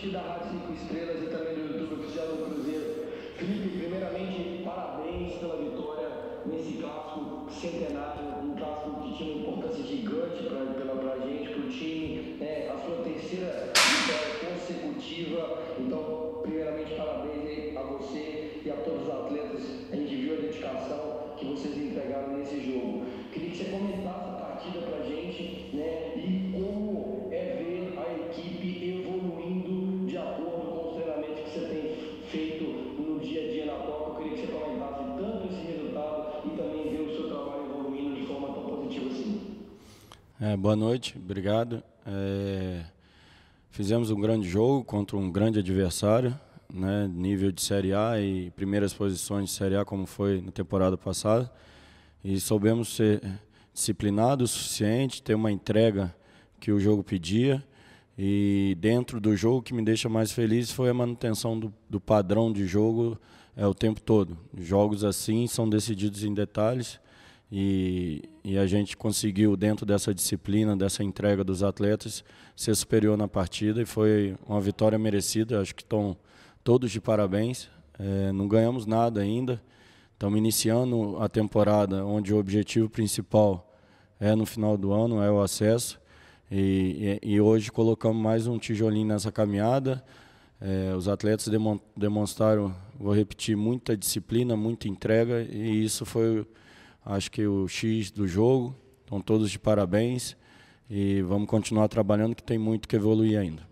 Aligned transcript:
noite 0.00 0.08
da 0.08 0.20
Rádio 0.22 0.60
5 0.60 0.72
Estrelas 0.72 1.22
e 1.22 1.26
também 1.26 1.54
do 1.54 1.78
YouTube 1.78 2.00
Oficial 2.00 2.28
do 2.28 2.46
Cruzeiro. 2.46 3.06
Felipe, 3.36 3.68
primeiramente, 3.78 4.62
parabéns 4.64 5.34
pela 5.34 5.56
vitória 5.56 6.08
nesse 6.46 6.78
clássico 6.78 7.46
centenário, 7.50 8.22
um 8.42 8.54
clássico 8.56 9.02
que 9.02 9.16
tinha 9.18 9.34
uma 9.34 9.42
importância 9.42 9.84
gigante 9.84 10.44
para 10.44 11.12
a 11.12 11.18
gente, 11.18 11.50
para 11.50 11.60
o 11.60 11.68
time, 11.68 12.36
né? 12.40 12.70
a 12.70 12.78
sua 12.78 13.04
terceira 13.04 13.72
vitória 13.74 14.54
consecutiva. 14.54 15.58
Então, 15.78 16.29
É, 40.42 40.56
boa 40.56 40.74
noite, 40.74 41.18
obrigado. 41.18 41.82
É, 42.06 42.82
fizemos 43.68 44.10
um 44.10 44.18
grande 44.18 44.48
jogo 44.48 44.82
contra 44.82 45.14
um 45.14 45.30
grande 45.30 45.58
adversário, 45.58 46.34
né, 46.72 47.06
nível 47.12 47.52
de 47.52 47.60
Série 47.60 47.92
A 47.92 48.18
e 48.18 48.50
primeiras 48.52 48.94
posições 48.94 49.50
de 49.50 49.54
Série 49.54 49.76
A, 49.76 49.84
como 49.84 50.06
foi 50.06 50.40
na 50.40 50.50
temporada 50.50 50.96
passada. 50.96 51.52
E 52.24 52.40
soubemos 52.40 52.96
ser 52.96 53.20
disciplinados 53.74 54.50
o 54.50 54.58
suficiente, 54.58 55.22
ter 55.22 55.34
uma 55.34 55.52
entrega 55.52 56.16
que 56.58 56.72
o 56.72 56.80
jogo 56.80 57.04
pedia. 57.04 57.62
E 58.16 58.74
dentro 58.80 59.20
do 59.20 59.36
jogo, 59.36 59.58
o 59.58 59.62
que 59.62 59.74
me 59.74 59.84
deixa 59.84 60.08
mais 60.08 60.32
feliz 60.32 60.70
foi 60.70 60.88
a 60.88 60.94
manutenção 60.94 61.60
do, 61.60 61.70
do 61.86 62.00
padrão 62.00 62.50
de 62.50 62.66
jogo 62.66 63.20
é, 63.54 63.66
o 63.66 63.74
tempo 63.74 64.00
todo. 64.00 64.38
Jogos 64.56 65.04
assim 65.04 65.46
são 65.46 65.68
decididos 65.68 66.24
em 66.24 66.32
detalhes 66.32 66.98
e, 67.52 68.22
e, 68.44 68.56
a 68.56 68.66
gente 68.66 68.96
conseguiu, 68.96 69.56
dentro 69.56 69.84
dessa 69.84 70.14
disciplina, 70.14 70.76
dessa 70.76 71.02
entrega 71.02 71.42
dos 71.42 71.62
atletas, 71.62 72.24
ser 72.54 72.74
superior 72.76 73.16
na 73.16 73.26
partida 73.26 73.82
e 73.82 73.84
foi 73.84 74.36
uma 74.46 74.60
vitória 74.60 74.98
merecida. 74.98 75.60
Acho 75.60 75.74
que 75.74 75.82
estão 75.82 76.16
todos 76.62 76.92
de 76.92 77.00
parabéns. 77.00 77.68
É, 77.98 78.30
não 78.30 78.46
ganhamos 78.46 78.86
nada 78.86 79.20
ainda. 79.20 79.60
Estamos 80.12 80.38
iniciando 80.38 81.16
a 81.18 81.28
temporada 81.28 82.04
onde 82.04 82.32
o 82.32 82.38
objetivo 82.38 82.88
principal 82.88 83.66
é 84.20 84.34
no 84.34 84.46
final 84.46 84.76
do 84.76 84.92
ano, 84.92 85.20
é 85.20 85.30
o 85.30 85.40
acesso. 85.40 86.00
E, 86.50 87.18
e, 87.22 87.34
e 87.34 87.40
hoje 87.40 87.72
colocamos 87.72 88.22
mais 88.22 88.46
um 88.46 88.58
tijolinho 88.58 89.08
nessa 89.08 89.32
caminhada. 89.32 90.04
É, 90.60 90.94
os 90.94 91.08
atletas 91.08 91.48
demonstraram, 91.96 92.74
vou 92.98 93.14
repetir, 93.14 93.56
muita 93.56 93.96
disciplina, 93.96 94.54
muita 94.54 94.88
entrega 94.88 95.40
e 95.40 95.82
isso 95.82 96.04
foi, 96.04 96.46
acho 97.04 97.30
que, 97.30 97.46
o 97.46 97.66
X 97.68 98.10
do 98.10 98.26
jogo. 98.26 98.76
Estão 99.02 99.20
todos 99.20 99.50
de 99.50 99.58
parabéns 99.58 100.36
e 100.88 101.20
vamos 101.22 101.48
continuar 101.48 101.88
trabalhando 101.88 102.34
que 102.34 102.42
tem 102.42 102.58
muito 102.58 102.88
que 102.88 102.96
evoluir 102.96 103.38
ainda. 103.38 103.68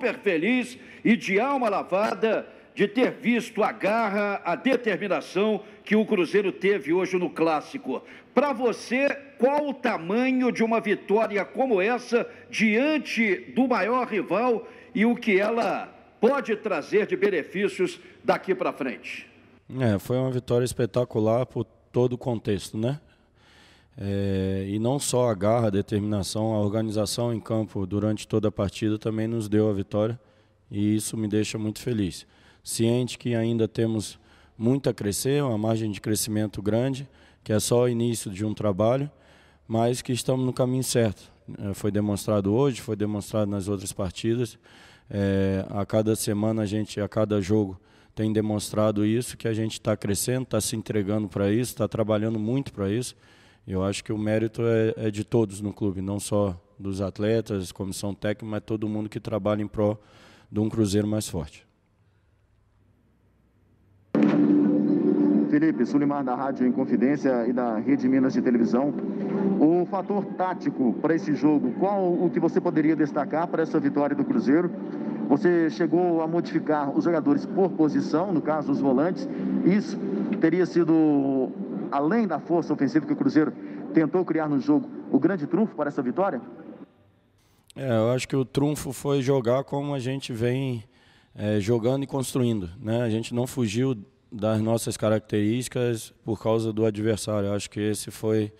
super 0.00 0.18
feliz 0.18 0.78
e 1.04 1.16
de 1.16 1.38
alma 1.38 1.68
lavada 1.68 2.46
de 2.74 2.86
ter 2.86 3.12
visto 3.12 3.62
a 3.62 3.72
garra, 3.72 4.40
a 4.44 4.54
determinação 4.54 5.62
que 5.84 5.96
o 5.96 6.06
Cruzeiro 6.06 6.52
teve 6.52 6.92
hoje 6.92 7.16
no 7.16 7.30
Clássico. 7.30 8.02
Para 8.34 8.52
você, 8.52 9.08
qual 9.38 9.68
o 9.68 9.74
tamanho 9.74 10.52
de 10.52 10.62
uma 10.62 10.80
vitória 10.80 11.44
como 11.44 11.80
essa 11.80 12.28
diante 12.48 13.52
do 13.54 13.66
maior 13.66 14.06
rival 14.06 14.66
e 14.94 15.04
o 15.04 15.16
que 15.16 15.38
ela 15.38 15.86
pode 16.20 16.54
trazer 16.56 17.06
de 17.06 17.16
benefícios 17.16 17.98
daqui 18.22 18.54
para 18.54 18.72
frente? 18.72 19.26
É, 19.78 19.98
foi 19.98 20.16
uma 20.16 20.30
vitória 20.30 20.64
espetacular 20.64 21.46
por 21.46 21.64
todo 21.92 22.14
o 22.14 22.18
contexto, 22.18 22.76
né? 22.76 23.00
É, 23.98 24.64
e 24.68 24.78
não 24.78 24.98
só 24.98 25.28
a 25.28 25.34
garra, 25.34 25.66
a 25.66 25.70
determinação, 25.70 26.54
a 26.54 26.60
organização 26.60 27.34
em 27.34 27.40
campo 27.40 27.86
durante 27.86 28.26
toda 28.26 28.48
a 28.48 28.52
partida 28.52 28.98
também 28.98 29.28
nos 29.28 29.48
deu 29.48 29.68
a 29.68 29.72
vitória 29.72 30.18
e 30.70 30.94
isso 30.94 31.16
me 31.16 31.28
deixa 31.28 31.58
muito 31.58 31.80
feliz. 31.80 32.26
Ciente 32.62 33.18
que 33.18 33.34
ainda 33.34 33.66
temos 33.66 34.18
muito 34.56 34.90
a 34.90 34.94
crescer, 34.94 35.42
uma 35.42 35.56
margem 35.56 35.90
de 35.90 36.00
crescimento 36.00 36.60
grande, 36.60 37.08
que 37.42 37.52
é 37.52 37.58
só 37.58 37.84
o 37.84 37.88
início 37.88 38.30
de 38.30 38.44
um 38.44 38.52
trabalho, 38.52 39.10
mas 39.66 40.02
que 40.02 40.12
estamos 40.12 40.44
no 40.44 40.52
caminho 40.52 40.84
certo. 40.84 41.22
É, 41.58 41.74
foi 41.74 41.90
demonstrado 41.90 42.52
hoje, 42.52 42.80
foi 42.80 42.96
demonstrado 42.96 43.50
nas 43.50 43.68
outras 43.68 43.92
partidas. 43.92 44.58
É, 45.08 45.64
a 45.70 45.84
cada 45.86 46.14
semana 46.14 46.62
a 46.62 46.66
gente, 46.66 47.00
a 47.00 47.08
cada 47.08 47.40
jogo, 47.40 47.80
tem 48.14 48.32
demonstrado 48.32 49.04
isso, 49.06 49.36
que 49.36 49.48
a 49.48 49.54
gente 49.54 49.72
está 49.72 49.96
crescendo, 49.96 50.42
está 50.42 50.60
se 50.60 50.76
entregando 50.76 51.28
para 51.28 51.50
isso, 51.50 51.72
está 51.72 51.88
trabalhando 51.88 52.38
muito 52.38 52.72
para 52.72 52.90
isso. 52.90 53.16
Eu 53.66 53.82
acho 53.84 54.02
que 54.02 54.12
o 54.12 54.18
mérito 54.18 54.62
é, 54.62 55.06
é, 55.06 55.10
de 55.10 55.24
todos 55.24 55.60
no 55.60 55.72
clube, 55.72 56.00
não 56.02 56.18
só 56.18 56.60
dos 56.78 57.00
atletas, 57.00 57.72
comissão 57.72 58.14
técnica, 58.14 58.46
mas 58.46 58.62
todo 58.64 58.88
mundo 58.88 59.08
que 59.08 59.20
trabalha 59.20 59.62
em 59.62 59.68
pró 59.68 59.98
de 60.50 60.60
um 60.60 60.68
Cruzeiro 60.68 61.06
mais 61.06 61.28
forte. 61.28 61.69
Felipe, 65.50 65.84
Sulimar 65.84 66.22
da 66.22 66.34
Rádio 66.36 66.64
em 66.64 66.70
Confidência 66.70 67.44
e 67.48 67.52
da 67.52 67.76
Rede 67.78 68.08
Minas 68.08 68.34
de 68.34 68.40
Televisão. 68.40 68.94
O 69.58 69.84
fator 69.86 70.24
tático 70.36 70.94
para 71.02 71.14
esse 71.14 71.34
jogo, 71.34 71.72
qual 71.72 72.12
o 72.12 72.30
que 72.30 72.38
você 72.38 72.60
poderia 72.60 72.94
destacar 72.94 73.48
para 73.48 73.64
essa 73.64 73.80
vitória 73.80 74.14
do 74.14 74.24
Cruzeiro? 74.24 74.70
Você 75.28 75.68
chegou 75.70 76.22
a 76.22 76.28
modificar 76.28 76.96
os 76.96 77.04
jogadores 77.04 77.44
por 77.46 77.70
posição, 77.72 78.32
no 78.32 78.40
caso 78.40 78.70
os 78.70 78.80
volantes. 78.80 79.28
Isso 79.64 79.98
teria 80.40 80.64
sido 80.64 81.50
além 81.90 82.28
da 82.28 82.38
força 82.38 82.72
ofensiva 82.72 83.04
que 83.04 83.12
o 83.12 83.16
Cruzeiro 83.16 83.52
tentou 83.92 84.24
criar 84.24 84.48
no 84.48 84.60
jogo, 84.60 84.88
o 85.10 85.18
grande 85.18 85.48
trunfo 85.48 85.74
para 85.74 85.88
essa 85.88 86.00
vitória? 86.00 86.40
É, 87.74 87.90
eu 87.90 88.12
acho 88.12 88.28
que 88.28 88.36
o 88.36 88.44
trunfo 88.44 88.92
foi 88.92 89.20
jogar 89.20 89.64
como 89.64 89.94
a 89.94 89.98
gente 89.98 90.32
vem 90.32 90.84
é, 91.34 91.58
jogando 91.58 92.04
e 92.04 92.06
construindo. 92.06 92.70
Né? 92.80 93.02
A 93.02 93.10
gente 93.10 93.34
não 93.34 93.48
fugiu 93.48 93.96
das 94.30 94.60
nossas 94.60 94.96
características 94.96 96.12
por 96.24 96.40
causa 96.40 96.72
do 96.72 96.84
adversário. 96.84 97.52
Acho 97.52 97.68
que 97.68 97.80
esse 97.80 98.10
foi, 98.10 98.52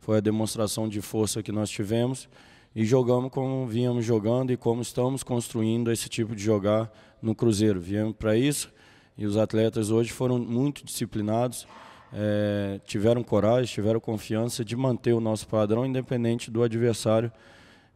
foi 0.00 0.18
a 0.18 0.20
demonstração 0.20 0.88
de 0.88 1.00
força 1.00 1.42
que 1.42 1.52
nós 1.52 1.68
tivemos 1.68 2.28
e 2.74 2.84
jogamos 2.84 3.30
como 3.30 3.66
vínhamos 3.66 4.04
jogando 4.04 4.52
e 4.52 4.56
como 4.56 4.82
estamos 4.82 5.22
construindo 5.22 5.90
esse 5.90 6.08
tipo 6.08 6.34
de 6.34 6.42
jogar 6.42 6.90
no 7.20 7.34
Cruzeiro. 7.34 7.80
Viemos 7.80 8.14
para 8.16 8.36
isso 8.36 8.72
e 9.16 9.26
os 9.26 9.36
atletas 9.36 9.90
hoje 9.90 10.12
foram 10.12 10.38
muito 10.38 10.84
disciplinados 10.84 11.66
é, 12.12 12.80
tiveram 12.86 13.22
coragem, 13.22 13.72
tiveram 13.72 14.00
confiança 14.00 14.64
de 14.64 14.76
manter 14.76 15.12
o 15.12 15.20
nosso 15.20 15.46
padrão, 15.46 15.84
independente 15.84 16.50
do 16.50 16.62
adversário 16.62 17.30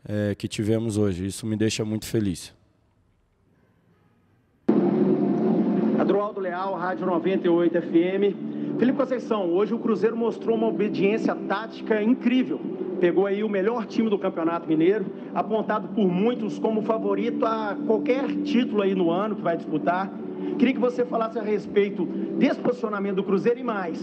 é, 0.05 0.35
que 0.35 0.49
tivemos 0.49 0.97
hoje. 0.97 1.27
Isso 1.27 1.47
me 1.47 1.57
deixa 1.57 1.85
muito 1.85 2.07
feliz. 2.07 2.55
Adroaldo 6.03 6.41
Leal, 6.41 6.75
Rádio 6.75 7.07
98 7.07 7.81
FM. 7.81 8.77
Felipe 8.77 8.99
Conceição, 8.99 9.49
hoje 9.53 9.73
o 9.73 9.79
Cruzeiro 9.79 10.17
mostrou 10.17 10.57
uma 10.57 10.67
obediência 10.67 11.33
tática 11.33 12.03
incrível. 12.03 12.61
Pegou 12.99 13.25
aí 13.25 13.45
o 13.45 13.49
melhor 13.49 13.87
time 13.87 14.11
do 14.11 14.19
Campeonato 14.19 14.67
Mineiro, 14.67 15.07
apontado 15.33 15.87
por 15.95 16.09
muitos 16.09 16.59
como 16.59 16.83
favorito 16.83 17.47
a 17.47 17.77
qualquer 17.87 18.27
título 18.43 18.83
aí 18.83 18.97
no 18.97 19.13
ano 19.13 19.37
que 19.37 19.43
vai 19.43 19.57
disputar. 19.57 20.11
Queria 20.59 20.75
que 20.75 20.81
você 20.81 21.05
falasse 21.05 21.39
a 21.39 21.43
respeito 21.43 22.05
desse 22.39 22.61
posicionamento 22.61 23.17
do 23.17 23.25
Cruzeiro 23.25 23.59
e 23.59 23.65
mais. 23.65 23.99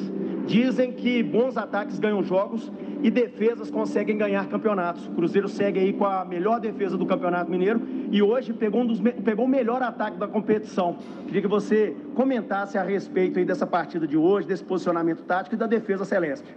Dizem 0.46 0.92
que 0.92 1.22
bons 1.22 1.58
ataques 1.58 2.00
ganham 2.00 2.24
jogos 2.24 2.72
e 3.04 3.10
defesas 3.10 3.70
conseguem 3.70 4.18
ganhar 4.18 4.48
campeonatos. 4.48 5.06
O 5.08 5.12
Cruzeiro 5.12 5.48
segue 5.48 5.80
aí 5.80 5.94
com 5.94 6.06
a 6.06 6.26
melhor 6.26 6.60
defesa 6.60 6.98
do 6.98 7.06
Campeonato 7.06 7.50
Mineiro 7.50 7.82
e 8.12 8.22
hoje 8.22 8.52
pegou, 8.52 8.82
um 8.82 8.88
dos, 8.88 9.00
pegou 9.00 9.46
o 9.46 9.48
melhor 9.48 9.82
ataque 9.82 10.18
da 10.18 10.28
competição. 10.28 10.98
Queria 11.26 11.42
que 11.42 11.48
você 11.48 11.96
comentasse 12.16 12.78
a 12.78 12.84
respeito 12.84 13.38
aí 13.40 13.46
dessa 13.46 13.68
partida 13.68 14.08
de 14.08 14.18
hoje, 14.18 14.48
desse 14.48 14.64
posicionamento 14.64 15.24
tático 15.24 15.56
e 15.56 15.58
da 15.58 15.68
defesa 15.68 16.04
celeste. 16.04 16.48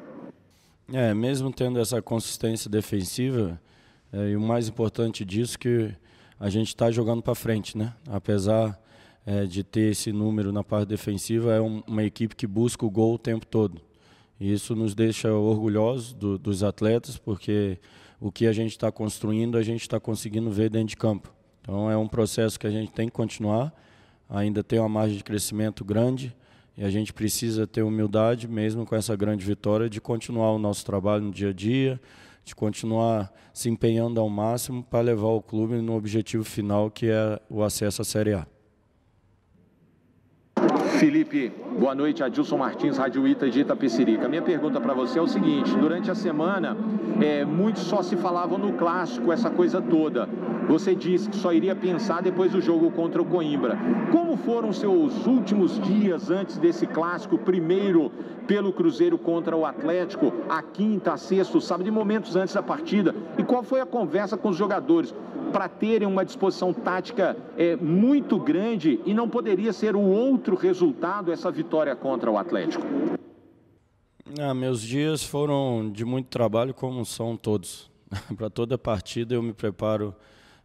É, 0.92 1.14
mesmo 1.14 1.52
tendo 1.52 1.78
essa 1.78 2.02
consistência 2.02 2.70
defensiva, 2.70 3.60
é, 4.12 4.30
e 4.30 4.36
o 4.36 4.40
mais 4.40 4.68
importante 4.68 5.24
disso 5.24 5.58
que 5.58 5.90
a 6.38 6.50
gente 6.50 6.68
está 6.68 6.90
jogando 6.90 7.22
para 7.22 7.34
frente, 7.34 7.78
né? 7.78 7.92
Apesar 8.10 8.78
é, 9.24 9.44
de 9.44 9.62
ter 9.62 9.92
esse 9.92 10.12
número 10.12 10.52
na 10.52 10.64
parte 10.64 10.88
defensiva, 10.88 11.54
é 11.54 11.60
um, 11.60 11.82
uma 11.86 12.02
equipe 12.02 12.34
que 12.34 12.46
busca 12.46 12.84
o 12.84 12.90
gol 12.90 13.14
o 13.14 13.18
tempo 13.18 13.46
todo. 13.46 13.80
E 14.40 14.52
isso 14.52 14.74
nos 14.74 14.94
deixa 14.94 15.32
orgulhosos 15.32 16.12
do, 16.12 16.36
dos 16.38 16.62
atletas, 16.64 17.16
porque 17.16 17.78
o 18.20 18.32
que 18.32 18.46
a 18.46 18.52
gente 18.52 18.72
está 18.72 18.90
construindo, 18.90 19.56
a 19.56 19.62
gente 19.62 19.82
está 19.82 20.00
conseguindo 20.00 20.50
ver 20.50 20.70
dentro 20.70 20.88
de 20.88 20.96
campo. 20.96 21.32
Então 21.60 21.90
é 21.90 21.96
um 21.96 22.08
processo 22.08 22.58
que 22.58 22.66
a 22.66 22.70
gente 22.70 22.90
tem 22.90 23.06
que 23.06 23.12
continuar, 23.12 23.72
ainda 24.28 24.64
tem 24.64 24.78
uma 24.78 24.88
margem 24.88 25.16
de 25.16 25.24
crescimento 25.24 25.84
grande 25.84 26.34
E 26.76 26.82
a 26.82 26.90
gente 26.90 27.12
precisa 27.12 27.66
ter 27.66 27.82
humildade, 27.82 28.48
mesmo 28.48 28.86
com 28.86 28.96
essa 28.96 29.14
grande 29.14 29.44
vitória, 29.44 29.90
de 29.90 30.00
continuar 30.00 30.52
o 30.52 30.58
nosso 30.58 30.84
trabalho 30.84 31.24
no 31.24 31.30
dia 31.30 31.50
a 31.50 31.52
dia, 31.52 32.00
de 32.44 32.54
continuar 32.54 33.32
se 33.52 33.68
empenhando 33.68 34.18
ao 34.18 34.28
máximo 34.28 34.82
para 34.82 35.00
levar 35.00 35.28
o 35.28 35.42
clube 35.42 35.76
no 35.76 35.94
objetivo 35.94 36.44
final, 36.44 36.90
que 36.90 37.06
é 37.06 37.38
o 37.48 37.62
acesso 37.62 38.02
à 38.02 38.04
Série 38.04 38.32
A. 38.32 38.46
Felipe, 41.02 41.52
boa 41.80 41.96
noite. 41.96 42.22
Adilson 42.22 42.58
Martins, 42.58 42.96
Rádio 42.96 43.26
Ita 43.26 43.50
de 43.50 43.58
Itapecerica. 43.58 44.28
Minha 44.28 44.40
pergunta 44.40 44.80
para 44.80 44.94
você 44.94 45.18
é 45.18 45.22
o 45.22 45.26
seguinte: 45.26 45.74
durante 45.74 46.08
a 46.12 46.14
semana, 46.14 46.76
é, 47.20 47.44
muitos 47.44 47.82
só 47.82 48.04
se 48.04 48.14
falavam 48.14 48.56
no 48.56 48.74
clássico, 48.74 49.32
essa 49.32 49.50
coisa 49.50 49.82
toda. 49.82 50.28
Você 50.68 50.94
disse 50.94 51.28
que 51.28 51.34
só 51.34 51.52
iria 51.52 51.74
pensar 51.74 52.22
depois 52.22 52.52
do 52.52 52.60
jogo 52.60 52.88
contra 52.92 53.20
o 53.20 53.24
Coimbra. 53.24 53.76
Como 54.12 54.36
foram 54.36 54.72
seus 54.72 55.26
últimos 55.26 55.80
dias 55.80 56.30
antes 56.30 56.56
desse 56.56 56.86
clássico? 56.86 57.36
Primeiro 57.36 58.12
pelo 58.46 58.72
Cruzeiro 58.72 59.18
contra 59.18 59.56
o 59.56 59.66
Atlético, 59.66 60.32
a 60.48 60.62
quinta, 60.62 61.14
a 61.14 61.16
sexta, 61.16 61.60
sábado, 61.60 61.84
de 61.84 61.90
momentos 61.90 62.36
antes 62.36 62.54
da 62.54 62.62
partida. 62.62 63.12
E 63.36 63.42
qual 63.42 63.64
foi 63.64 63.80
a 63.80 63.86
conversa 63.86 64.36
com 64.36 64.50
os 64.50 64.56
jogadores? 64.56 65.12
Para 65.52 65.68
terem 65.68 66.08
uma 66.08 66.24
disposição 66.24 66.72
tática 66.72 67.36
é, 67.56 67.76
muito 67.76 68.38
grande 68.38 68.98
e 69.04 69.12
não 69.12 69.28
poderia 69.28 69.72
ser 69.72 69.94
o 69.94 70.00
outro 70.00 70.56
resultado 70.56 71.30
essa 71.30 71.50
vitória 71.50 71.94
contra 71.94 72.30
o 72.30 72.38
Atlético? 72.38 72.84
Ah, 74.40 74.54
meus 74.54 74.80
dias 74.80 75.22
foram 75.22 75.90
de 75.92 76.04
muito 76.04 76.28
trabalho, 76.28 76.72
como 76.72 77.04
são 77.04 77.36
todos. 77.36 77.90
para 78.36 78.48
toda 78.50 78.78
partida 78.78 79.34
eu 79.34 79.42
me 79.42 79.52
preparo 79.52 80.14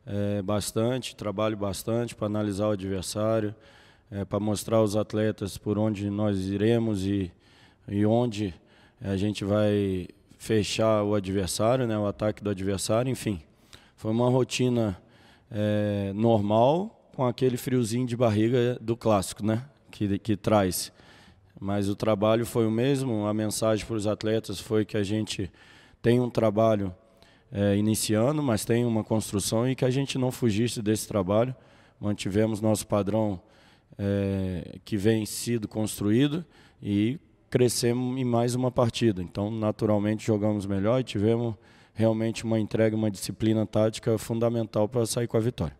é, 0.06 0.42
bastante, 0.42 1.16
trabalho 1.16 1.57
bastante 1.57 2.16
para 2.16 2.28
analisar 2.28 2.68
o 2.68 2.72
adversário, 2.72 3.54
é, 4.10 4.24
para 4.24 4.40
mostrar 4.40 4.78
aos 4.78 4.95
atletas 4.95 5.57
por 5.57 5.78
onde 5.78 6.10
nós 6.10 6.48
iremos 6.48 7.06
e, 7.06 7.31
e 7.88 8.06
onde 8.06 8.54
a 9.01 9.18
gente 9.18 9.44
vai 9.44 10.07
fechar 10.38 11.04
o 11.04 11.13
adversário, 11.13 11.86
né, 11.86 11.98
o 11.98 12.06
ataque 12.06 12.44
do 12.44 12.50
adversário, 12.50 13.12
enfim. 13.12 13.42
Foi 13.98 14.12
uma 14.12 14.30
rotina 14.30 14.96
é, 15.50 16.12
normal 16.14 17.10
com 17.16 17.26
aquele 17.26 17.58
friozinho 17.58 18.06
de 18.06 18.16
barriga 18.16 18.78
do 18.80 18.96
clássico, 18.96 19.44
né? 19.44 19.66
Que, 19.90 20.20
que 20.20 20.38
traz. 20.38 20.94
Mas 21.60 21.90
o 21.90 21.96
trabalho 21.96 22.46
foi 22.46 22.68
o 22.68 22.72
mesmo. 22.72 23.26
A 23.26 23.34
mensagem 23.34 23.84
para 23.84 23.96
os 23.96 24.06
atletas 24.06 24.60
foi 24.60 24.86
que 24.86 24.96
a 24.96 25.04
gente 25.04 25.52
tem 26.00 26.20
um 26.20 26.30
trabalho 26.30 26.94
é, 27.52 27.76
iniciando, 27.76 28.44
mas 28.44 28.64
tem 28.64 28.86
uma 28.86 29.04
construção 29.04 29.68
e 29.68 29.74
que 29.74 29.84
a 29.84 29.90
gente 29.90 30.16
não 30.20 30.32
fugisse 30.32 30.80
desse 30.80 31.08
trabalho. 31.08 31.56
Mantivemos 32.00 32.62
nosso 32.62 32.86
padrão 32.86 33.42
é, 33.98 34.78
que 34.86 34.96
vem 34.96 35.26
sido 35.26 35.68
construído 35.68 36.46
e 36.80 37.20
crescemos 37.50 38.16
em 38.16 38.24
mais 38.24 38.54
uma 38.54 38.70
partida. 38.70 39.24
Então, 39.24 39.50
naturalmente, 39.50 40.24
jogamos 40.24 40.68
melhor 40.68 41.00
e 41.00 41.04
tivemos 41.04 41.56
realmente 41.98 42.44
uma 42.44 42.60
entrega, 42.60 42.96
uma 42.96 43.10
disciplina 43.10 43.66
tática 43.66 44.20
fundamental 44.20 44.88
para 44.88 45.04
sair 45.08 45.28
com 45.28 45.36
a 45.36 45.40
vitória. 45.40 45.76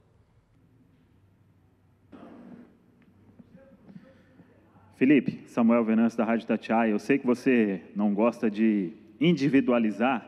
Felipe, 4.96 5.44
Samuel 5.46 5.86
Venâncio 5.86 6.18
da 6.18 6.26
Rádio 6.26 6.48
Tatiaia, 6.48 6.90
eu 6.90 6.98
sei 6.98 7.20
que 7.20 7.28
você 7.28 7.84
não 7.96 8.16
gosta 8.16 8.50
de 8.50 8.94
individualizar, 9.22 10.28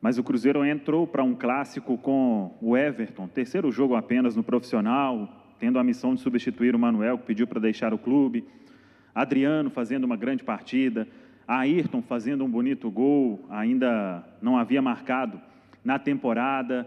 mas 0.00 0.16
o 0.16 0.22
Cruzeiro 0.22 0.64
entrou 0.64 1.08
para 1.08 1.24
um 1.24 1.34
clássico 1.34 1.98
com 1.98 2.56
o 2.62 2.76
Everton, 2.76 3.26
terceiro 3.26 3.72
jogo 3.72 3.96
apenas 3.96 4.36
no 4.36 4.44
profissional, 4.44 5.28
tendo 5.58 5.80
a 5.80 5.82
missão 5.82 6.14
de 6.14 6.20
substituir 6.20 6.76
o 6.76 6.78
Manuel, 6.78 7.18
que 7.18 7.26
pediu 7.26 7.48
para 7.48 7.58
deixar 7.58 7.92
o 7.92 7.98
clube, 7.98 8.44
Adriano 9.12 9.70
fazendo 9.70 10.04
uma 10.04 10.16
grande 10.16 10.44
partida, 10.44 11.08
Ayrton 11.50 12.00
fazendo 12.00 12.44
um 12.44 12.48
bonito 12.48 12.88
gol, 12.88 13.44
ainda 13.50 14.22
não 14.40 14.56
havia 14.56 14.80
marcado 14.80 15.40
na 15.84 15.98
temporada. 15.98 16.86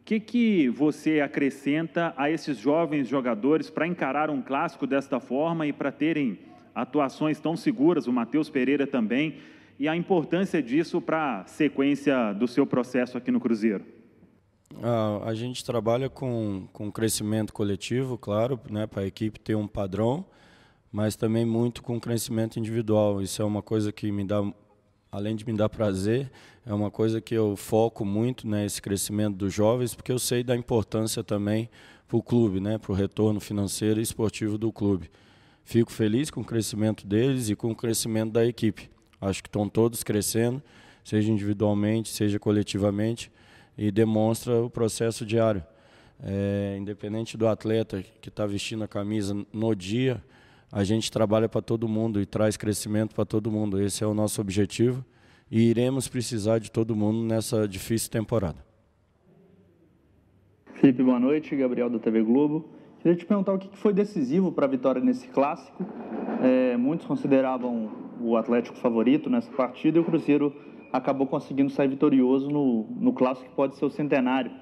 O 0.00 0.04
que, 0.04 0.18
que 0.18 0.68
você 0.68 1.20
acrescenta 1.20 2.12
a 2.16 2.28
esses 2.28 2.58
jovens 2.58 3.06
jogadores 3.06 3.70
para 3.70 3.86
encarar 3.86 4.28
um 4.28 4.42
clássico 4.42 4.84
desta 4.84 5.20
forma 5.20 5.64
e 5.64 5.72
para 5.72 5.92
terem 5.92 6.40
atuações 6.74 7.38
tão 7.38 7.56
seguras, 7.56 8.08
o 8.08 8.12
Matheus 8.12 8.50
Pereira 8.50 8.84
também, 8.84 9.36
e 9.78 9.86
a 9.86 9.94
importância 9.94 10.60
disso 10.60 11.00
para 11.00 11.42
a 11.42 11.46
sequência 11.46 12.32
do 12.32 12.48
seu 12.48 12.66
processo 12.66 13.16
aqui 13.16 13.30
no 13.30 13.38
Cruzeiro? 13.38 13.84
Ah, 14.82 15.20
a 15.24 15.34
gente 15.34 15.64
trabalha 15.64 16.10
com, 16.10 16.66
com 16.72 16.90
crescimento 16.90 17.52
coletivo, 17.52 18.18
claro, 18.18 18.58
né, 18.68 18.88
para 18.88 19.02
a 19.02 19.06
equipe 19.06 19.38
ter 19.38 19.54
um 19.54 19.68
padrão 19.68 20.24
mas 20.92 21.16
também 21.16 21.44
muito 21.44 21.82
com 21.82 22.00
crescimento 22.00 22.58
individual. 22.58 23.22
Isso 23.22 23.40
é 23.40 23.44
uma 23.44 23.62
coisa 23.62 23.92
que 23.92 24.10
me 24.10 24.24
dá, 24.24 24.42
além 25.10 25.36
de 25.36 25.46
me 25.46 25.56
dar 25.56 25.68
prazer, 25.68 26.30
é 26.66 26.74
uma 26.74 26.90
coisa 26.90 27.20
que 27.20 27.34
eu 27.34 27.56
foco 27.56 28.04
muito, 28.04 28.46
né, 28.46 28.66
esse 28.66 28.82
crescimento 28.82 29.36
dos 29.36 29.52
jovens, 29.52 29.94
porque 29.94 30.12
eu 30.12 30.18
sei 30.18 30.42
da 30.42 30.56
importância 30.56 31.22
também 31.22 31.68
para 32.06 32.16
o 32.16 32.22
clube, 32.22 32.60
né, 32.60 32.76
para 32.78 32.92
o 32.92 32.94
retorno 32.94 33.40
financeiro 33.40 34.00
e 34.00 34.02
esportivo 34.02 34.58
do 34.58 34.72
clube. 34.72 35.10
Fico 35.64 35.92
feliz 35.92 36.30
com 36.30 36.40
o 36.40 36.44
crescimento 36.44 37.06
deles 37.06 37.48
e 37.48 37.54
com 37.54 37.70
o 37.70 37.76
crescimento 37.76 38.32
da 38.32 38.44
equipe. 38.44 38.90
Acho 39.20 39.42
que 39.42 39.48
estão 39.48 39.68
todos 39.68 40.02
crescendo, 40.02 40.60
seja 41.04 41.30
individualmente, 41.30 42.08
seja 42.08 42.38
coletivamente, 42.38 43.30
e 43.78 43.90
demonstra 43.90 44.60
o 44.62 44.68
processo 44.68 45.24
diário. 45.24 45.64
É, 46.22 46.76
independente 46.78 47.36
do 47.36 47.46
atleta 47.46 48.02
que 48.20 48.28
está 48.28 48.44
vestindo 48.46 48.84
a 48.84 48.88
camisa 48.88 49.34
no 49.52 49.74
dia, 49.74 50.22
a 50.72 50.84
gente 50.84 51.10
trabalha 51.10 51.48
para 51.48 51.60
todo 51.60 51.88
mundo 51.88 52.20
e 52.20 52.26
traz 52.26 52.56
crescimento 52.56 53.14
para 53.14 53.24
todo 53.24 53.50
mundo. 53.50 53.80
Esse 53.80 54.04
é 54.04 54.06
o 54.06 54.14
nosso 54.14 54.40
objetivo 54.40 55.04
e 55.50 55.68
iremos 55.68 56.06
precisar 56.06 56.58
de 56.58 56.70
todo 56.70 56.94
mundo 56.94 57.24
nessa 57.24 57.66
difícil 57.66 58.10
temporada. 58.10 58.64
Felipe, 60.74 61.02
boa 61.02 61.18
noite. 61.18 61.54
Gabriel 61.56 61.90
da 61.90 61.98
TV 61.98 62.22
Globo. 62.22 62.70
Queria 63.00 63.16
te 63.16 63.26
perguntar 63.26 63.54
o 63.54 63.58
que 63.58 63.76
foi 63.78 63.92
decisivo 63.92 64.52
para 64.52 64.66
a 64.66 64.68
vitória 64.68 65.02
nesse 65.02 65.26
clássico. 65.28 65.84
É, 66.42 66.76
muitos 66.76 67.06
consideravam 67.06 67.90
o 68.20 68.36
Atlético 68.36 68.76
favorito 68.76 69.28
nessa 69.28 69.50
partida 69.50 69.98
e 69.98 70.00
o 70.00 70.04
Cruzeiro 70.04 70.54
acabou 70.92 71.26
conseguindo 71.26 71.70
sair 71.70 71.88
vitorioso 71.88 72.50
no, 72.50 72.86
no 72.98 73.12
clássico 73.12 73.48
que 73.48 73.56
pode 73.56 73.76
ser 73.76 73.84
o 73.84 73.90
centenário 73.90 74.52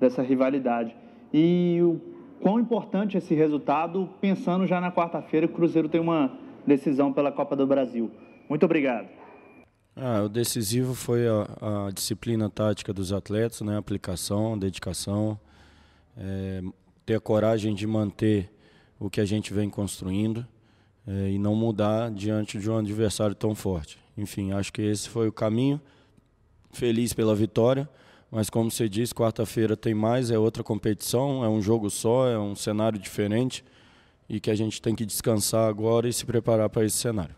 dessa 0.00 0.22
rivalidade. 0.22 0.96
E 1.32 1.78
o 1.82 2.00
quão 2.40 2.58
importante 2.58 3.16
esse 3.16 3.34
resultado, 3.34 4.08
pensando 4.20 4.66
já 4.66 4.80
na 4.80 4.92
quarta-feira 4.92 5.46
que 5.46 5.52
o 5.52 5.56
Cruzeiro 5.56 5.88
tem 5.88 6.00
uma 6.00 6.32
decisão 6.66 7.12
pela 7.12 7.32
Copa 7.32 7.56
do 7.56 7.66
Brasil. 7.66 8.10
Muito 8.48 8.64
obrigado. 8.64 9.08
Ah, 9.96 10.22
o 10.24 10.28
decisivo 10.28 10.94
foi 10.94 11.26
a, 11.26 11.86
a, 11.86 11.90
disciplina 11.90 12.48
tática 12.48 12.92
dos 12.92 13.12
atletas, 13.12 13.60
né? 13.62 13.76
aplicação, 13.76 14.56
dedicação, 14.56 15.38
é, 16.16 16.62
ter 17.04 17.16
a 17.16 17.20
coragem 17.20 17.74
de 17.74 17.86
manter 17.86 18.50
o 18.98 19.10
que 19.10 19.20
a 19.20 19.24
gente 19.24 19.52
vem 19.52 19.68
construindo 19.68 20.46
é, 21.06 21.30
e 21.30 21.38
não 21.38 21.54
mudar 21.54 22.10
diante 22.10 22.58
de 22.58 22.70
um 22.70 22.78
adversário 22.78 23.34
tão 23.34 23.54
forte. 23.54 23.98
Enfim, 24.16 24.52
acho 24.52 24.72
que 24.72 24.82
esse 24.82 25.08
foi 25.08 25.28
o 25.28 25.32
caminho. 25.32 25.80
Feliz 26.70 27.12
pela 27.12 27.34
vitória 27.34 27.88
mas 28.30 28.50
como 28.50 28.70
você 28.70 28.88
disse, 28.88 29.14
quarta-feira 29.14 29.76
tem 29.76 29.94
mais, 29.94 30.30
é 30.30 30.38
outra 30.38 30.62
competição, 30.62 31.44
é 31.44 31.48
um 31.48 31.62
jogo 31.62 31.88
só, 31.88 32.28
é 32.28 32.38
um 32.38 32.54
cenário 32.54 32.98
diferente 32.98 33.64
e 34.28 34.38
que 34.38 34.50
a 34.50 34.54
gente 34.54 34.82
tem 34.82 34.94
que 34.94 35.06
descansar 35.06 35.68
agora 35.68 36.08
e 36.08 36.12
se 36.12 36.26
preparar 36.26 36.68
para 36.68 36.84
esse 36.84 36.96
cenário. 36.96 37.34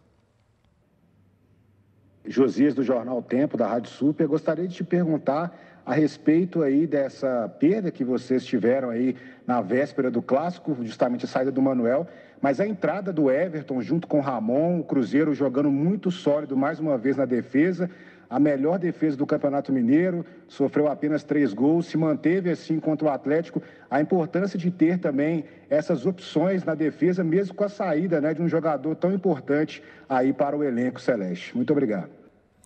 Josias 2.26 2.74
do 2.74 2.82
Jornal 2.82 3.22
Tempo, 3.22 3.56
da 3.56 3.66
Rádio 3.66 3.90
Super, 3.90 4.26
gostaria 4.26 4.66
de 4.66 4.74
te 4.74 4.84
perguntar 4.84 5.56
a 5.86 5.94
respeito 5.94 6.62
aí 6.62 6.86
dessa 6.86 7.48
perda 7.58 7.90
que 7.90 8.04
vocês 8.04 8.44
tiveram 8.44 8.90
aí 8.90 9.16
na 9.46 9.60
véspera 9.60 10.10
do 10.10 10.20
clássico, 10.20 10.76
justamente 10.82 11.24
a 11.24 11.28
saída 11.28 11.50
do 11.50 11.62
Manuel, 11.62 12.06
mas 12.40 12.60
a 12.60 12.66
entrada 12.66 13.12
do 13.12 13.30
Everton 13.30 13.80
junto 13.80 14.06
com 14.06 14.18
o 14.18 14.22
Ramon, 14.22 14.80
o 14.80 14.84
Cruzeiro 14.84 15.34
jogando 15.34 15.70
muito 15.70 16.10
sólido 16.10 16.56
mais 16.56 16.78
uma 16.78 16.96
vez 16.98 17.16
na 17.16 17.24
defesa, 17.24 17.90
a 18.30 18.38
melhor 18.38 18.78
defesa 18.78 19.16
do 19.16 19.26
Campeonato 19.26 19.72
Mineiro, 19.72 20.24
sofreu 20.46 20.86
apenas 20.86 21.24
três 21.24 21.52
gols, 21.52 21.86
se 21.86 21.98
manteve 21.98 22.48
assim 22.48 22.78
contra 22.78 23.08
o 23.08 23.10
Atlético. 23.10 23.60
A 23.90 24.00
importância 24.00 24.56
de 24.56 24.70
ter 24.70 24.98
também 25.00 25.44
essas 25.68 26.06
opções 26.06 26.62
na 26.62 26.76
defesa, 26.76 27.24
mesmo 27.24 27.56
com 27.56 27.64
a 27.64 27.68
saída 27.68 28.20
né, 28.20 28.32
de 28.32 28.40
um 28.40 28.48
jogador 28.48 28.94
tão 28.94 29.12
importante 29.12 29.82
aí 30.08 30.32
para 30.32 30.56
o 30.56 30.62
elenco 30.62 31.00
celeste. 31.00 31.56
Muito 31.56 31.72
obrigado. 31.72 32.08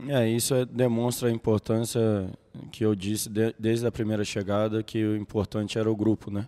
É, 0.07 0.29
isso 0.29 0.55
é, 0.55 0.67
demonstra 0.67 1.29
a 1.29 1.33
importância 1.33 2.29
que 2.71 2.85
eu 2.85 2.95
disse 2.95 3.31
de, 3.31 3.55
desde 3.59 3.87
a 3.87 3.93
primeira 3.93 4.23
chegada, 4.23 4.83
que 4.83 5.03
o 5.03 5.17
importante 5.17 5.79
era 5.79 5.91
o 5.91 5.97
grupo, 5.97 6.31
né? 6.31 6.47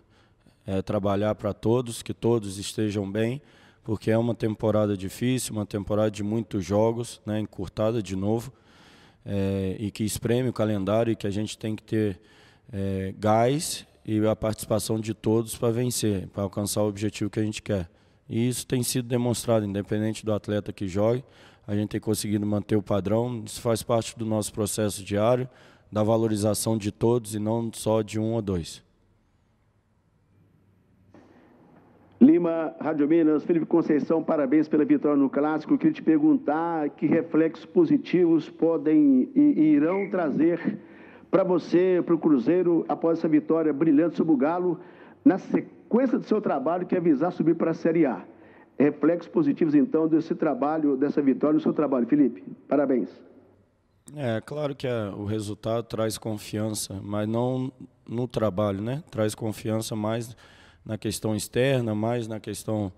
É 0.65 0.81
trabalhar 0.81 1.33
para 1.33 1.53
todos, 1.53 2.03
que 2.03 2.13
todos 2.13 2.59
estejam 2.59 3.09
bem, 3.09 3.41
porque 3.83 4.11
é 4.11 4.17
uma 4.17 4.35
temporada 4.35 4.95
difícil, 4.95 5.53
uma 5.53 5.65
temporada 5.65 6.11
de 6.11 6.21
muitos 6.21 6.63
jogos, 6.63 7.21
né, 7.25 7.39
encurtada 7.39 8.03
de 8.03 8.15
novo 8.15 8.51
é, 9.27 9.75
e 9.77 9.91
que 9.91 10.05
espreme 10.05 10.47
o 10.47 10.53
calendário 10.53 11.11
e 11.11 11.15
que 11.15 11.27
a 11.27 11.29
gente 11.29 11.57
tem 11.57 11.75
que 11.75 11.83
ter 11.83 12.19
é, 12.71 13.13
gás 13.19 13.85
e 14.05 14.25
a 14.25 14.35
participação 14.35 14.97
de 14.97 15.13
todos 15.13 15.57
para 15.57 15.69
vencer, 15.69 16.27
para 16.29 16.43
alcançar 16.43 16.81
o 16.83 16.87
objetivo 16.87 17.29
que 17.29 17.39
a 17.39 17.43
gente 17.43 17.61
quer. 17.61 17.89
E 18.29 18.47
isso 18.47 18.65
tem 18.65 18.81
sido 18.81 19.07
demonstrado, 19.07 19.65
independente 19.65 20.25
do 20.25 20.33
atleta 20.33 20.71
que 20.71 20.87
jogue, 20.87 21.23
a 21.67 21.75
gente 21.75 21.89
tem 21.89 21.99
conseguido 21.99 22.45
manter 22.45 22.77
o 22.77 22.81
padrão. 22.81 23.43
Isso 23.45 23.59
faz 23.59 23.83
parte 23.83 24.17
do 24.17 24.25
nosso 24.25 24.53
processo 24.53 25.03
diário, 25.03 25.49
da 25.91 26.01
valorização 26.01 26.77
de 26.77 26.91
todos 26.91 27.35
e 27.35 27.39
não 27.39 27.69
só 27.73 28.01
de 28.01 28.17
um 28.17 28.33
ou 28.33 28.41
dois. 28.41 28.81
Lima, 32.19 32.73
Rádio 32.79 33.07
Minas, 33.07 33.43
Felipe 33.43 33.67
Conceição, 33.67 34.23
parabéns 34.23 34.67
pela 34.67 34.83
vitória 34.83 35.15
no 35.15 35.29
Clássico. 35.29 35.77
Queria 35.77 35.93
te 35.93 36.01
perguntar 36.01 36.89
que 36.89 37.05
reflexos 37.05 37.65
positivos 37.65 38.49
podem 38.49 39.29
e 39.35 39.73
irão 39.75 40.09
trazer 40.09 40.79
para 41.29 41.43
você, 41.43 42.01
para 42.03 42.15
o 42.15 42.17
Cruzeiro, 42.17 42.83
após 42.89 43.19
essa 43.19 43.27
vitória 43.27 43.71
brilhante 43.71 44.17
sobre 44.17 44.33
o 44.33 44.37
Galo, 44.37 44.79
na 45.23 45.37
sequência 45.37 46.17
do 46.17 46.25
seu 46.25 46.41
trabalho, 46.41 46.87
que 46.87 46.95
é 46.95 46.99
visar 46.99 47.31
subir 47.31 47.55
para 47.55 47.71
a 47.71 47.75
Série 47.75 48.07
A. 48.07 48.25
Reflexos 48.79 49.27
positivos, 49.27 49.75
então, 49.75 50.07
desse 50.07 50.33
trabalho, 50.33 50.97
dessa 50.97 51.21
vitória 51.21 51.55
no 51.55 51.59
seu 51.59 51.73
trabalho. 51.73 52.07
Felipe, 52.07 52.43
parabéns. 52.67 53.09
É, 54.15 54.41
claro 54.41 54.73
que 54.73 54.87
é, 54.87 55.09
o 55.09 55.25
resultado 55.25 55.83
traz 55.83 56.17
confiança, 56.17 56.99
mas 57.03 57.27
não 57.27 57.71
no 58.07 58.27
trabalho, 58.27 58.81
né? 58.81 59.03
Traz 59.11 59.35
confiança 59.35 59.95
mais 59.95 60.35
na 60.87 60.97
questão 60.97 61.35
externa, 61.35 61.93
mais 61.93 62.29
na 62.29 62.39
questão 62.39 62.93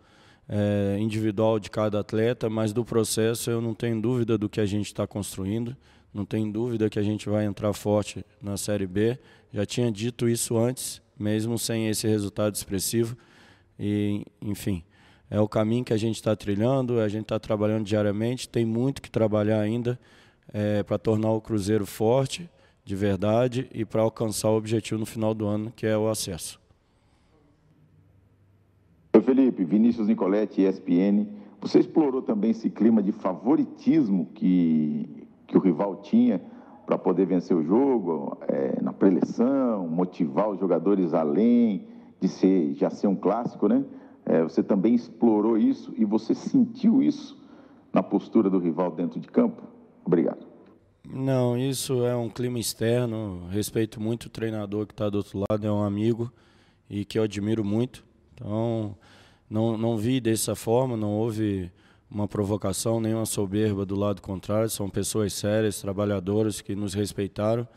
é, 0.48 0.98
individual 1.00 1.60
de 1.60 1.72
cada 1.72 2.00
atleta, 2.00 2.48
mas 2.48 2.72
do 2.72 2.86
processo 2.86 3.50
eu 3.50 3.60
não 3.60 3.74
tenho 3.74 4.00
dúvida 4.00 4.38
do 4.38 4.48
que 4.48 4.62
a 4.62 4.66
gente 4.66 4.86
está 4.86 5.08
construindo, 5.08 5.76
não 6.14 6.24
tenho 6.24 6.52
dúvida 6.52 6.88
que 6.88 7.00
a 7.00 7.04
gente 7.04 7.28
vai 7.28 7.46
entrar 7.46 7.74
forte 7.74 8.24
na 8.40 8.58
Série 8.58 8.86
B. 8.86 9.18
Já 9.52 9.66
tinha 9.66 9.92
dito 9.92 10.30
isso 10.30 10.56
antes, 10.56 11.02
mesmo 11.18 11.58
sem 11.58 11.88
esse 11.88 12.08
resultado 12.08 12.54
expressivo. 12.54 13.18
E, 13.80 14.24
enfim, 14.40 14.84
é 15.30 15.40
o 15.40 15.48
caminho 15.48 15.84
que 15.84 15.94
a 15.94 15.98
gente 15.98 16.16
está 16.16 16.36
trilhando, 16.36 17.00
a 17.00 17.08
gente 17.08 17.24
está 17.24 17.40
trabalhando 17.40 17.86
diariamente, 17.86 18.48
tem 18.48 18.66
muito 18.66 19.02
que 19.02 19.10
trabalhar 19.10 19.60
ainda 19.60 20.00
é, 20.54 20.84
para 20.84 20.98
tornar 21.00 21.32
o 21.32 21.42
Cruzeiro 21.42 21.86
forte, 21.88 22.50
de 22.86 22.96
verdade, 22.96 23.68
e 23.72 23.84
para 23.84 24.02
alcançar 24.02 24.50
o 24.50 24.58
objetivo 24.58 25.00
no 25.00 25.06
final 25.06 25.34
do 25.34 25.48
ano, 25.48 25.72
que 25.76 25.86
é 25.88 25.98
o 25.98 26.08
acesso. 26.08 26.60
Felipe, 29.40 29.64
Vinícius 29.64 30.08
Nicoletti, 30.08 30.64
ESPN. 30.64 31.26
Você 31.62 31.80
explorou 31.80 32.22
também 32.22 32.52
esse 32.52 32.70
clima 32.70 33.02
de 33.02 33.14
favoritismo 33.14 34.28
que, 34.36 35.28
que 35.48 35.58
o 35.58 35.62
rival 35.62 36.02
tinha 36.02 36.42
para 36.86 36.98
poder 36.98 37.26
vencer 37.26 37.56
o 37.56 37.64
jogo, 37.64 38.38
é, 38.50 38.82
na 38.82 38.92
preleção, 38.92 39.88
motivar 39.88 40.50
os 40.50 40.60
jogadores 40.60 41.14
além 41.14 41.88
de 42.20 42.28
ser, 42.28 42.74
já 42.74 42.90
ser 42.90 43.08
um 43.08 43.16
clássico, 43.16 43.70
né? 43.70 43.86
É, 44.26 44.44
você 44.44 44.62
também 44.62 44.94
explorou 44.94 45.58
isso 45.58 45.94
e 45.96 46.04
você 46.04 46.36
sentiu 46.36 47.02
isso 47.02 47.42
na 47.94 48.04
postura 48.04 48.50
do 48.50 48.60
rival 48.60 48.92
dentro 48.92 49.22
de 49.22 49.30
campo? 49.30 49.64
Obrigado. 50.04 50.46
Não, 51.10 51.58
isso 51.58 52.06
é 52.06 52.16
um 52.16 52.28
clima 52.28 52.60
externo. 52.60 53.48
Respeito 53.50 54.02
muito 54.02 54.26
o 54.26 54.30
treinador 54.30 54.86
que 54.86 54.94
está 54.94 55.10
do 55.10 55.20
outro 55.20 55.46
lado, 55.50 55.66
é 55.66 55.72
um 55.72 55.84
amigo 55.84 56.30
e 56.90 57.06
que 57.06 57.18
eu 57.18 57.24
admiro 57.24 57.64
muito. 57.64 58.04
Então, 58.34 58.96
não, 59.50 59.78
não 59.78 59.98
vi 59.98 60.20
dessa 60.20 60.56
forma, 60.56 60.96
não 60.96 61.12
houve 61.12 61.72
uma 62.10 62.28
provocação, 62.28 63.00
nem 63.00 63.14
uma 63.14 63.26
soberba 63.26 63.86
do 63.86 63.96
lado 63.96 64.22
contrário. 64.22 64.70
São 64.70 64.90
pessoas 64.90 65.34
sérias, 65.34 65.82
trabalhadoras 65.82 66.62
que 66.62 66.76
nos 66.76 66.94
respeitaram. 66.94 67.68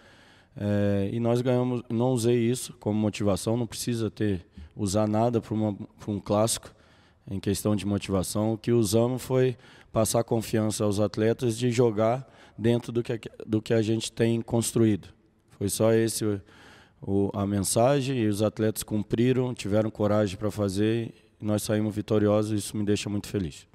É, 0.57 1.09
e 1.13 1.19
nós 1.19 1.41
ganhamos. 1.41 1.83
Não 1.89 2.11
usei 2.11 2.39
isso 2.39 2.75
como 2.79 2.99
motivação, 2.99 3.57
não 3.57 3.67
precisa 3.67 4.11
ter 4.11 4.45
usar 4.77 5.07
nada 5.07 5.41
para 5.41 5.55
um 5.55 6.21
clássico 6.21 6.71
em 7.31 7.39
questão 7.39 7.77
de 7.77 7.87
motivação. 7.87 8.55
O 8.55 8.59
que 8.59 8.73
usamos 8.73 9.23
foi 9.23 9.57
passar 9.93 10.25
confiança 10.25 10.85
aos 10.85 10.99
atletas 10.99 11.57
de 11.57 11.71
jogar 11.71 12.27
dentro 12.57 12.93
do 12.93 13.03
que, 13.03 13.21
do 13.47 13.63
que 13.63 13.75
a 13.75 13.83
gente 13.83 14.11
tem 14.11 14.41
construído. 14.41 15.09
Foi 15.51 15.69
só 15.69 15.93
esse 15.93 16.25
o, 17.05 17.31
a 17.35 17.47
mensagem 17.47 18.19
e 18.19 18.27
os 18.27 18.43
atletas 18.43 18.83
cumpriram, 18.83 19.53
tiveram 19.53 19.91
coragem 19.91 20.37
para 20.37 20.51
fazer 20.51 21.13
nós 21.43 21.63
saímos 21.63 21.95
vitoriosos 21.95 22.53
e 22.53 22.57
isso 22.57 22.77
me 22.77 22.85
deixa 22.85 23.11
muito 23.11 23.29
feliz. 23.29 23.67